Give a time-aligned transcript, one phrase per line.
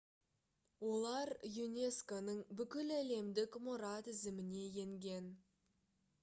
[0.93, 1.31] олар
[1.65, 5.31] юнеско-ның бүкіләлемдік мұра тізіміне енген